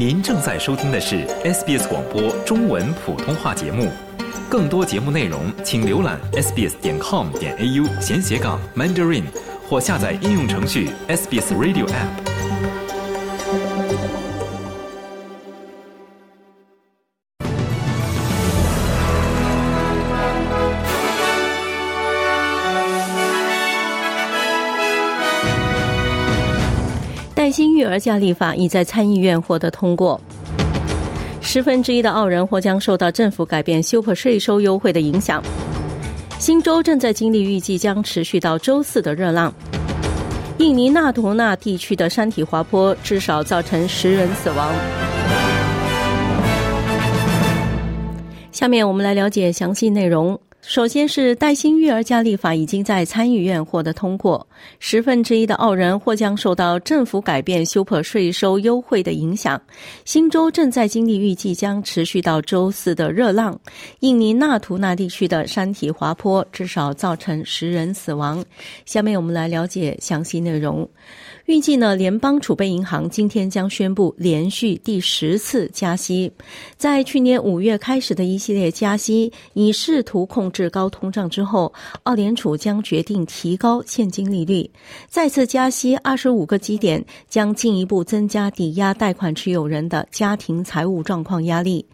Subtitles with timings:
[0.00, 3.92] 您正在收听的是 SBS 广播中文普通话节目。
[4.48, 9.24] 更多节目内容，请浏览 sbs 点 com 点 au 闲斜杠 mandarin，
[9.68, 12.29] 或下载应用程序 SBS Radio App。
[27.50, 30.20] 带薪育儿假立法已在参议院获得通过。
[31.40, 35.42] 十分之一的澳人或将受到政府改变 Super 税收优惠的影响。
[36.38, 39.52] 新州正在经历预计将持续到周四的热浪。
[40.58, 44.72] 印尼纳图纳地区的山体滑坡至少造成十人死亡。
[48.52, 50.40] 下面我们来了解详细内容。
[50.62, 54.46] 首先是带薪育儿假立法已经在参议院获得通过，
[54.78, 59.60] 十分之一的澳人或将受到政府改变 Super 税收优惠的影响。
[60.04, 63.58] 新州正在经历预计将持续到周四的热浪。
[64.00, 68.44] 印尼纳图纳地区的山体滑坡至少造成十人死亡。
[68.84, 70.88] 下面我们来了解详细内容。
[71.46, 76.30] 预计呢，联邦储备银行今天将宣布连续第十次加息。
[76.76, 81.72] 在去年五月开始的一系列加息，以试图控制高通胀之后，
[82.04, 84.49] 澳联储将决定提高现金利率。
[84.50, 84.68] 率
[85.08, 91.86] 再次加息二十五个基点，将进一步增加抵押贷款持有人的家庭财务状况压力。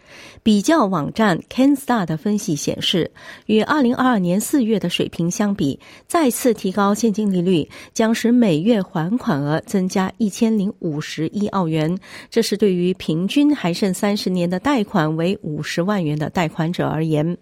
[0.42, 3.10] 比较网站 CanStar 的分析显示，
[3.46, 11.98] 与二零二二年四月的水平相比，再次提高现金利率将使每月还款额增加一千零五十亿澳元。
[12.30, 17.36] 这是对于平均还剩三十年的贷款为五十万元的贷款者而言。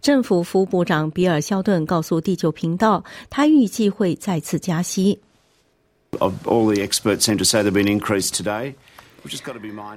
[0.00, 5.18] 政府副部长比尔·肖顿告诉地球频道，他预计会再次加息。
[6.18, 6.30] All
[6.72, 8.74] the experts seem to say there'll be an increase today.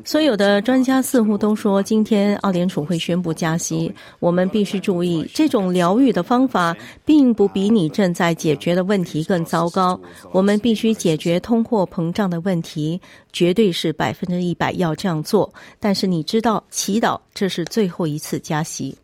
[0.06, 3.94] 所有的专家似乎都说，今天澳联储会宣布加息。
[4.20, 6.73] 我们必须注意，这种疗愈的方法
[7.04, 10.00] 并不比你正在解决的问题更糟糕。
[10.32, 13.02] 我们必须解决通货膨胀的问题，
[13.33, 15.54] 绝对是百分之一百要这样做。
[15.77, 18.98] 但是你知道，祈祷这是最后一次加息。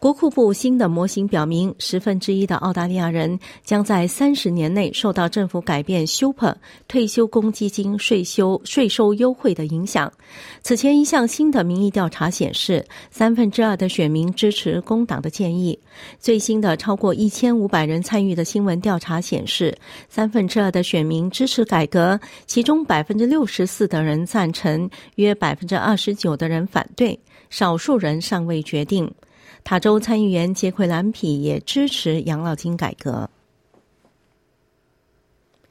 [0.00, 10.12] 国库部新的模型表明，十分之一的澳大利亚人将在三十年内受到政府改变 Super 退休公积金税收税收优惠的影响。
[10.62, 15.76] 此前一项新的民意调查显示，三分之二的选民支持工党的建议。
[16.20, 19.76] 最新的超过一千五百人参与的新闻调查显示，
[20.08, 27.18] 三分之二的选民支持改革，其中百分之六十四的人赞成，约百分之二十九的人反对，
[27.50, 29.12] 少数人尚未决定。
[29.64, 33.28] 塔州参议员杰奎兰皮也支持养老金改革。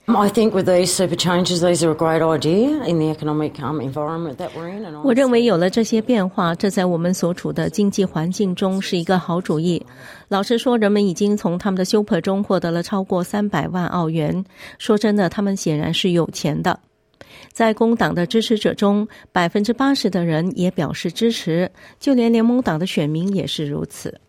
[0.09, 4.37] I think with these super changes, these are a great idea in the economic environment
[4.37, 5.03] that we're in.
[5.03, 9.85] 我认为有了这些变化，这在我们所处的经济环境中是一个好主意。
[10.29, 14.45] 老实说，人们已经从他们的 super 中获得了超过三百万澳元。
[14.77, 16.79] 说真的，他们显然是有钱的。
[17.51, 24.19] 在工党的支持者中，百分之八十的人也表示支持，就连联盟党的选民也是如此。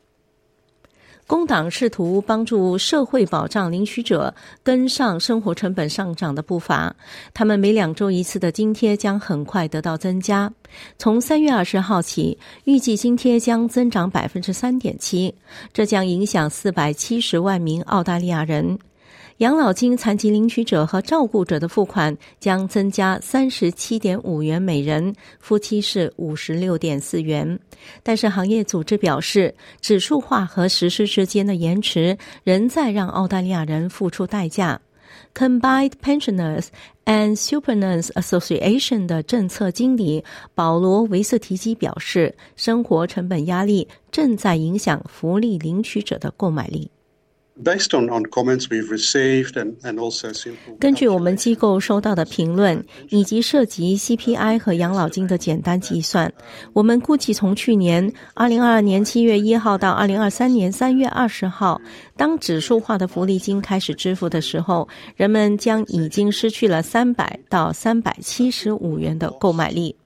[1.27, 6.97] 工党试图帮助社会保障领取者跟上生活成本上涨的步伐，
[7.35, 10.51] 他们每两周一次的津贴将很快得到增加。
[10.97, 15.35] 从三月二十号起，预计津贴将增长百分之三点七，
[15.71, 18.79] 这将影响四百七十万名澳大利亚人。
[19.39, 27.57] 养老金残疾领取者和照顾者的付款将增加三十七点五元每人，夫妻是五十六点四元。
[28.03, 34.81] 但是行业组织表示，指数化和实施之间的延迟仍在让澳大利亚人付出代价。
[35.35, 36.67] Combined Pensioners
[37.05, 40.25] and Supernance Association 的政策经理
[40.57, 46.91] 保罗·维瑟提基表示，生活成本压力正在影响福利领取者的购买力。
[50.79, 56.33] 根据我们机构收到的评论，以及涉及 CPI 和养老金的简单计算，
[56.73, 61.81] 我们估计从去年2022年7月1号到2023年3月20号，
[62.17, 69.97] 当指数化的福利金开始支付的时候，人们将已经失去了300到375元的购买力。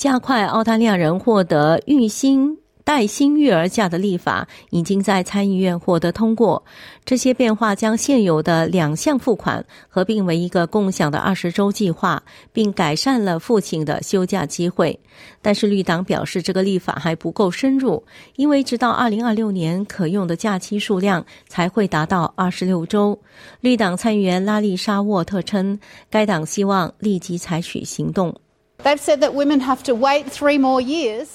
[0.00, 6.64] 加快澳大利亚人获得育薪带薪育儿假的立法已经在参议院获得通过。
[7.04, 14.98] 这些变化将现有的两项付款合并为一个共享的二十周计划，并改善了父亲的休假机会。
[15.42, 18.02] 但是绿党表示，这个立法还不够深入，
[18.36, 23.20] 因为直到二零二六年可用的假期数量才会达到二十六周。
[23.60, 28.34] 绿党参议员拉丽莎沃特称，该党希望立即采取行动。
[28.82, 31.26] They've said that women have to wait three more years.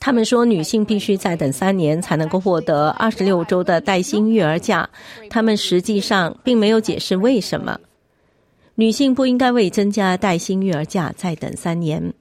[0.00, 4.88] 他们说，女性必须再等三年才能够获得二十六周的带薪育儿假。
[5.28, 7.78] 他们实际上并没有解释为什么
[8.76, 12.14] 女性不应该为增加带薪育儿假再等三年。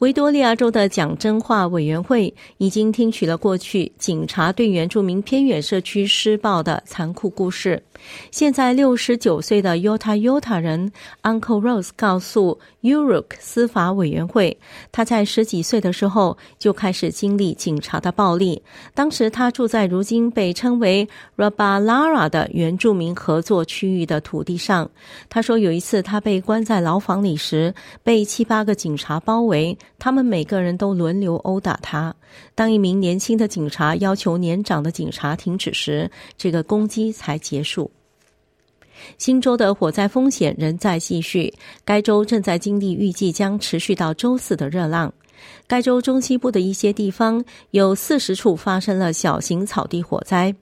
[0.00, 7.82] 维多利亚州的讲真话委员会已经听取了过去警察对原住民偏远社区施暴的残酷故事。
[8.30, 14.54] 现在六十九岁的 Yota Yota 人 Uncle Rose 告诉 Uruk 司法委员会，
[14.92, 18.62] 他在十几岁的时候就开始经历警察的暴力。
[18.92, 21.08] 当时他住在如今被称为
[21.38, 24.90] Rabalara 的原住民合作区域的土地上。
[25.30, 29.76] 他说，有一次他被关在牢房里时，被七八个警察包围。
[29.98, 32.14] 他们每个人都轮流殴打他。
[32.54, 37.90] 当一名年轻的警察要求年长的警察停止时，这个攻击才结束。
[39.18, 41.52] 新州的火灾风险仍在继续，
[41.84, 45.12] 该州正在经历预计将持续到周四的热浪。
[45.66, 50.54] 该州中西部的一些地方有四十处发生了小型草地火灾，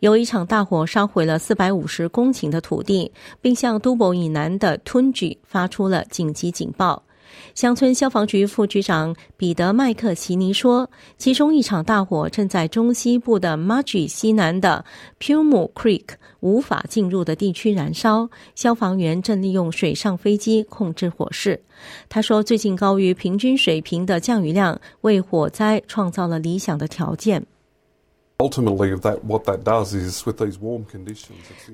[0.00, 3.10] 有一场大火烧毁了四百五十公顷的土地，
[3.40, 7.02] 并向都柏以南的 Tunji 发出了紧急警报。
[7.54, 14.84] 乡村消防局副局长彼得·麦克奇尼说：“其中一场大火正在中西部的 m a g i 西南的
[15.20, 16.04] Pumu Creek
[16.40, 21.60] 无法进入的地区燃烧，消防员正利用水上飞机控制火势。”
[22.08, 27.44] 他说：“最近高于平均水平的降雨量为火灾创造了理想的条件。”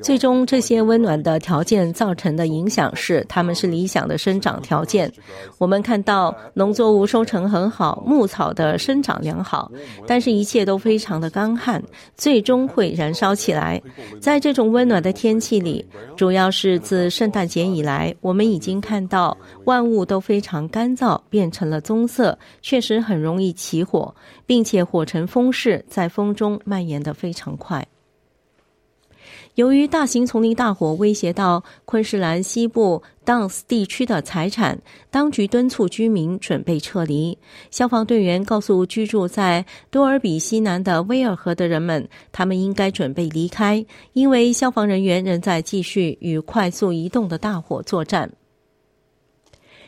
[0.01, 5.13] 最终，这些温暖的条件造成的影响是，它们是理想的生长条件。
[5.59, 9.71] 我们看到农作物收成很好，牧草的生长良好，
[10.07, 11.83] 但是一切都非常的干旱，
[12.17, 13.79] 最终会燃烧起来。
[14.19, 15.85] 在这种温暖的天气里，
[16.17, 24.15] 主要是自圣诞节以来，我们已经看到万物都非常干燥，变成了棕色，确实很容易起火，
[24.47, 26.61] 并且火成风势，在风中。
[26.65, 27.87] 蔓延的非常快。
[29.55, 34.81] 由于大型丛林大火威胁到昆士兰西部 Downs 地区的财产，
[35.11, 37.39] 当局敦促居民准备撤离。
[37.71, 48.33] 消防队员告诉居住在多尔比西南的威尔河的人们，他们应该准备离开，因为消防人员仍在继续与快速移动的大火作战。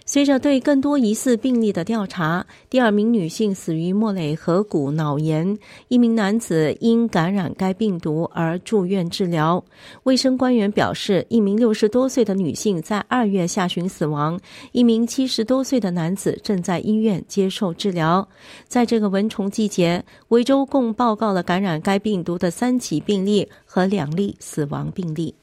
[0.09, 5.59] 随着对更多疑似病例的调查，第二名女性死于莫雷河谷脑炎，
[5.89, 9.63] 一名男子因感染该病毒而住院治疗。
[10.05, 14.39] 卫生官员表示，一名六十多岁的女性在二月下旬死亡，
[14.71, 18.27] 一名七十多岁的男子正在医院接受治疗。
[18.69, 25.35] 在这个蚊虫季节，维州共报告了感染该病毒的三起病例和两例死亡病例。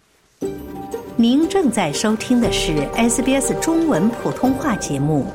[1.23, 5.25] 您正在收听的是 SBS 中文普通话节目。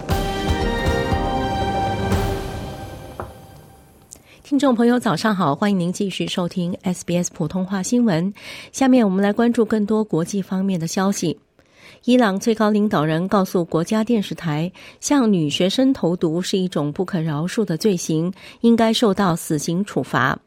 [4.43, 8.35] 听众朋友，早上好，欢迎您继续收听 SBS 普通话新闻。
[8.71, 11.41] 下面我们来关注更多国际方面的消息。
[12.05, 14.71] 伊朗最高领导人告诉国家电视台，
[15.01, 20.39] 向女学生投毒是一种不可饶恕的罪行，应该受到死刑处罚。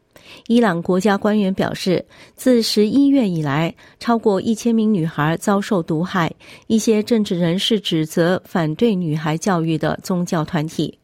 [0.47, 6.31] 伊朗国家官员表示，自十一月以来，超过一千名女孩遭受毒害。
[6.67, 10.97] 一些政治人士指责反对女孩教育的宗教团体。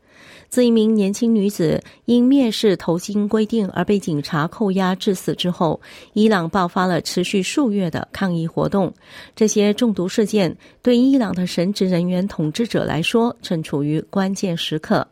[0.49, 5.79] 自一名年轻女子因蔑视头巾规定而被警察扣押致死之后，
[6.13, 8.93] 伊朗爆发了持续数月的抗议活动。
[9.35, 15.05] 这些中毒事件对伊朗的神职人员统治者来说正处于关键时刻。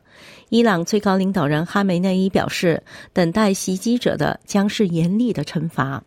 [0.50, 2.82] 伊朗最高领导人哈梅内伊表示，
[3.14, 6.04] 等待袭击者的将是严厉的惩罚。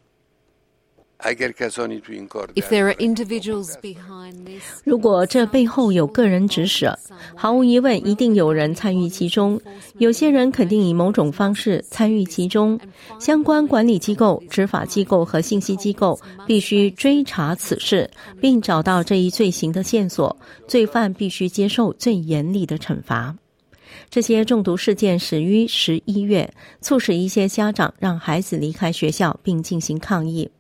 [4.85, 6.89] 如果这背后有个人指使，
[7.35, 9.61] 毫无疑问，一定有人参与其中。
[9.97, 12.79] 有些人肯定以某种方式参与其中。
[13.19, 16.17] 相关管理机构、执法机构和信息机构
[16.47, 18.09] 必须追查此事，
[18.41, 20.37] 并找到这一罪行的线索。
[20.69, 23.35] 罪犯必须接受最严厉的惩罚。
[24.11, 30.51] 这些中毒事件始于十一月，促使一些家长让孩子离开学校并进行抗议。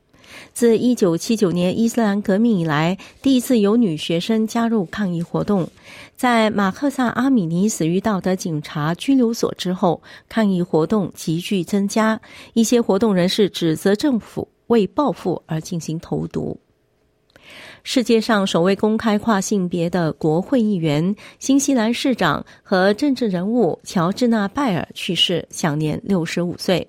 [0.52, 5.66] 自一九七九年伊斯兰革命以来，第一次有女学生加入抗议活动。
[6.16, 12.20] 在马克萨阿米尼死于道德警察拘留所之后，抗议活动急剧增加。
[12.52, 16.60] 一些活动人士指责政府为报复而进行投毒。
[17.82, 26.86] 世界上首位公开跨性别的国会议员、新西兰市长和政治人物乔治纳·拜尔去世，享年六十五岁。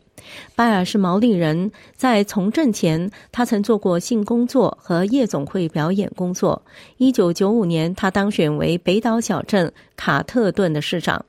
[0.55, 6.61] 拜尔是毛利人，在从政前，他曾做过性工作和夜总会表演工作。
[6.97, 11.23] 一九九五年，他当选为北岛小镇卡特顿的市长。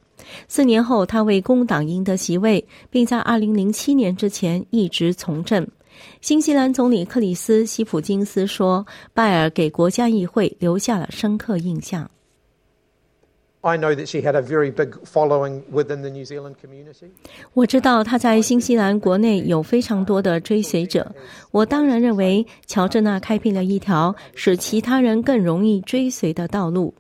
[0.49, 5.67] 四年后，他为工党赢得席位，并在二零零七年之前一直从政。
[6.21, 12.11] 新西兰总理克里斯·希普金斯说：“拜尔给国家议会留下了深刻印象。”
[13.63, 17.11] I know that she had a very big following within the New Zealand community.
[17.53, 21.15] 我知道他在新西兰国内有非常多的追随者。
[21.51, 26.95] 我当然认为乔治娜开辟了一条使其他人更容易追随的道路。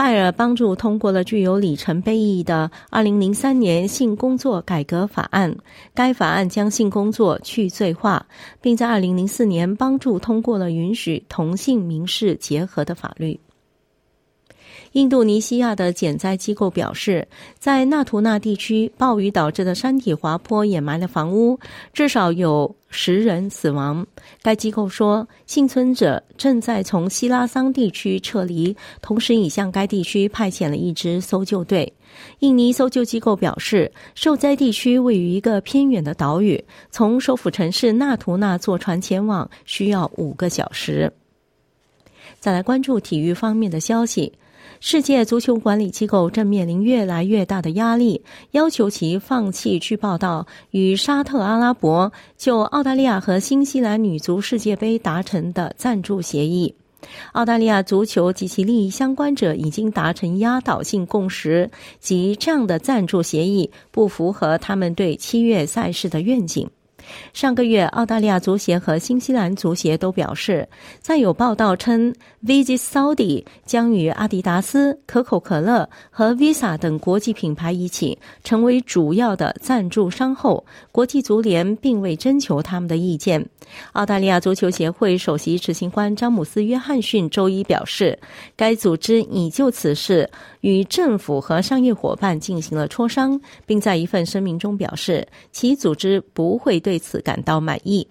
[0.00, 5.54] 拜尔帮助通过了具有里程碑意义的2003年性工作改革法案。
[5.92, 8.24] 该法案将性工作去罪化，
[8.62, 13.38] 并在2004年帮助通过了允许同性民事结合的法律。
[14.92, 17.28] 印度尼西亚的减灾机构表示，
[17.58, 21.60] 在纳图纳地区暴雨导致的山体滑坡掩埋了房屋，
[21.92, 24.06] 至少有十人死亡。
[24.42, 31.90] 该机构说，幸存者正在从希拉桑地区撤离，同时已向该地区派遣了一支搜救队。
[32.40, 41.10] 印尼搜救机构表示，受灾地区位于一个偏远的岛屿，从首府城市纳图纳坐船前往需要五个小时。
[42.40, 44.32] 再来关注体育方面的消息。
[44.82, 48.22] 世界足球管理机构正面临越来越大的压力，
[48.52, 56.74] 要求其放弃据报道与沙特阿拉伯就澳大利亚和新西兰女足世界杯达成的赞助协议。
[57.32, 66.66] 澳大利亚足球及其利益相关者已经达成压倒性共识，即这样的赞助协议不符合他们对七月赛事的愿景。
[67.32, 70.68] 上个月，澳大利亚足协和新西兰足协都表示，
[71.00, 72.14] 在有报道称
[72.44, 83.44] Visit Saudi 将与阿迪达斯、可口可乐和 Visa 等国际品牌一起成为主要的赞助商后，国际足联并未征求他们的意见。
[83.92, 88.18] 澳大利亚足球协会首席执行官詹姆斯·约翰逊周一表示，
[88.56, 90.28] 该组织已就此事
[90.60, 98.06] 与政府和商业伙伴进行了磋商，并在一份声明中表示，其组织不会对此感到满意。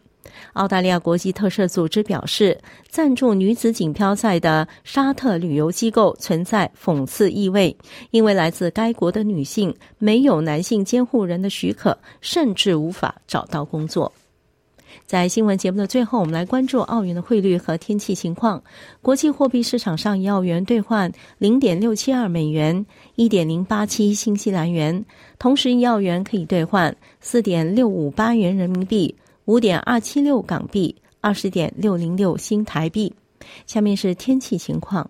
[0.53, 7.75] 澳大利亚国际特赦组织表示，赞助女子锦标赛的沙特旅游机构存在讽刺意味，
[8.11, 14.11] 因为来自该国的女性没有男性监护人的许可，甚至无法找到工作。
[15.05, 18.61] 在新闻节目的最后，我们来关注澳元的汇率和天气情况。
[19.01, 25.05] 国际货币市场上，一澳元兑换零点六七二美元，一点零八七新西兰元。
[25.37, 29.15] 同时，一澳元可以兑换四点六五八元人民币，
[29.45, 33.13] 五点二七六港币，二十点六零六新台币。
[33.65, 35.09] 下面是天气情况。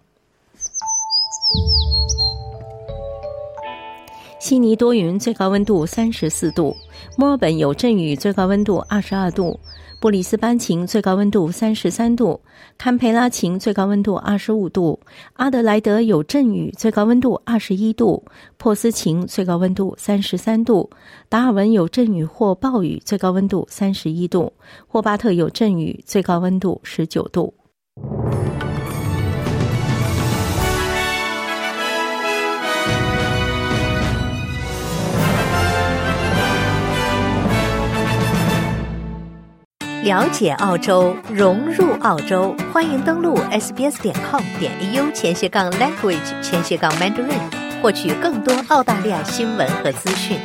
[4.40, 6.74] 悉尼多云，最高温度三十四度；
[7.18, 9.60] 墨尔本有阵雨，最高温度二十二度；
[10.00, 12.40] 布里斯班晴，最高温度三十三度；
[12.78, 14.98] 堪培拉晴，最高温度二十五度；
[15.34, 18.24] 阿德莱德有阵雨，最高温度二十一度；
[18.58, 20.90] 珀斯晴，最高温度三十三度；
[21.28, 24.54] 达尔文有阵雨或暴雨，最高温度三十一度；
[24.88, 27.54] 霍巴特有阵雨，最高温度十九度。
[40.10, 47.40] 了解澳洲，融入澳洲，欢迎登录 sbs 点 com 点 au 前斜杠 language 前斜杠 mandarin，
[47.80, 50.40] 获取更多澳大利亚新闻和资讯。